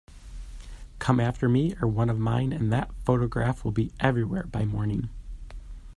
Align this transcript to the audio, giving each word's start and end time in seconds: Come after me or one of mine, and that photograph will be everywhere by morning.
Come 0.97 1.19
after 1.19 1.47
me 1.47 1.75
or 1.79 1.87
one 1.87 2.09
of 2.09 2.17
mine, 2.17 2.51
and 2.53 2.73
that 2.73 2.91
photograph 3.05 3.63
will 3.63 3.71
be 3.71 3.91
everywhere 3.99 4.47
by 4.47 4.65
morning. 4.65 5.09